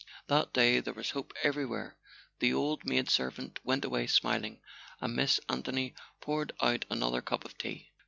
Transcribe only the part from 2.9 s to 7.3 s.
servant went away smiling, and Miss Anthony poured out another